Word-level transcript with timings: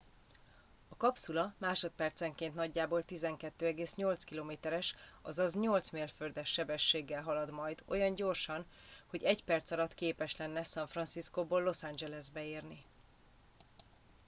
a 0.89 0.95
kapszula 0.97 1.53
másodpercenként 1.57 2.53
nagyjából 2.55 3.03
12,8 3.09 4.27
km 4.29 4.67
es 4.73 4.95
azaz 5.21 5.55
8 5.55 5.89
mérföldes 5.89 6.49
sebességgel 6.51 7.21
halad 7.21 7.51
majd 7.51 7.83
olyan 7.87 8.15
gyorsan 8.15 8.65
hogy 9.07 9.23
egy 9.23 9.43
perc 9.43 9.71
alatt 9.71 9.93
képes 9.95 10.35
lenne 10.37 10.63
san 10.63 10.87
franciscóból 10.87 11.61
los 11.61 11.83
angelesbe 11.83 12.45
érni 12.45 12.83